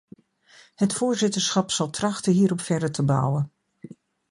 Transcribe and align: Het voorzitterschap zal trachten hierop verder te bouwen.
Het 0.75 0.93
voorzitterschap 0.93 1.71
zal 1.71 1.89
trachten 1.89 2.33
hierop 2.33 2.61
verder 2.61 2.91
te 2.91 3.03
bouwen. 3.03 3.51